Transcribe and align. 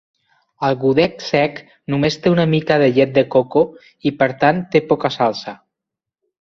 El 0.69 0.77
gudeg 0.83 1.21
sec 1.25 1.59
només 1.95 2.17
té 2.23 2.33
una 2.37 2.47
mica 2.55 2.79
de 2.85 2.89
llet 2.97 3.13
de 3.21 3.27
coco 3.37 3.65
i, 3.91 4.15
per 4.25 4.31
tant, 4.47 4.67
té 4.75 4.85
poca 4.91 5.17
salsa. 5.21 5.59